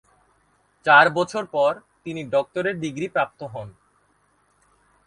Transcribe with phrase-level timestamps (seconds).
[0.85, 1.71] চার বছর পর,
[2.03, 3.67] তিনি ডক্টরেট ডিগ্রী প্রাপ্ত হন।